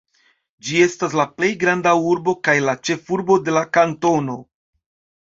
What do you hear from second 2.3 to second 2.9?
kaj la